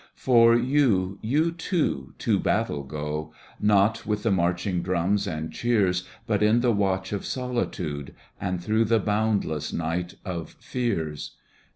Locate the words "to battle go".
2.17-3.33